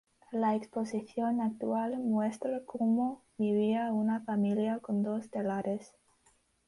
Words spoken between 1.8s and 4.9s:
muestra cómo vivía una familia